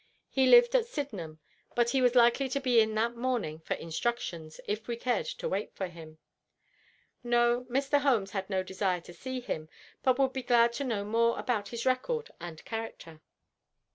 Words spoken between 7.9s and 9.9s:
Holmes had no desire to see him,